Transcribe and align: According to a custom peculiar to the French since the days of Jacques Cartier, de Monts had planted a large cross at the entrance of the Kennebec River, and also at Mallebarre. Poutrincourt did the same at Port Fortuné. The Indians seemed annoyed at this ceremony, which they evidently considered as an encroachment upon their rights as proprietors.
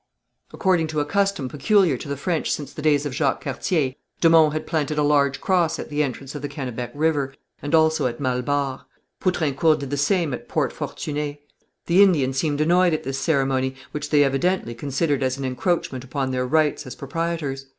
According 0.51 0.87
to 0.87 0.99
a 0.99 1.05
custom 1.05 1.47
peculiar 1.47 1.95
to 1.95 2.07
the 2.09 2.17
French 2.17 2.49
since 2.51 2.73
the 2.73 2.81
days 2.81 3.05
of 3.05 3.13
Jacques 3.13 3.43
Cartier, 3.43 3.93
de 4.19 4.29
Monts 4.31 4.53
had 4.53 4.65
planted 4.65 4.97
a 4.97 5.03
large 5.03 5.39
cross 5.39 5.77
at 5.77 5.89
the 5.91 6.01
entrance 6.01 6.33
of 6.33 6.41
the 6.41 6.49
Kennebec 6.49 6.91
River, 6.95 7.35
and 7.61 7.75
also 7.75 8.07
at 8.07 8.19
Mallebarre. 8.19 8.87
Poutrincourt 9.19 9.77
did 9.77 9.91
the 9.91 9.97
same 9.97 10.33
at 10.33 10.49
Port 10.49 10.73
Fortuné. 10.73 11.37
The 11.85 12.01
Indians 12.01 12.37
seemed 12.37 12.61
annoyed 12.61 12.95
at 12.95 13.03
this 13.03 13.19
ceremony, 13.19 13.75
which 13.91 14.09
they 14.09 14.23
evidently 14.23 14.73
considered 14.73 15.21
as 15.21 15.37
an 15.37 15.45
encroachment 15.45 16.03
upon 16.03 16.31
their 16.31 16.47
rights 16.47 16.87
as 16.87 16.95
proprietors. 16.95 17.67